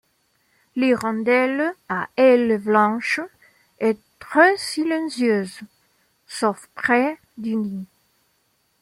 [0.77, 3.19] L'hirondelle à ailes blanches
[3.77, 5.59] est très silencieuse,
[6.25, 7.85] sauf près du nid.